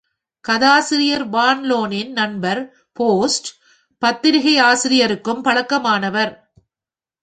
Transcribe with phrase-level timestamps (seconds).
[0.45, 2.61] கதாசிரியர் வான் லோனின் நண்பர்
[2.93, 3.49] போஸ்ட்
[4.01, 6.33] பத்திரிகாசிரியருக்கும் பழக்கமானவர்.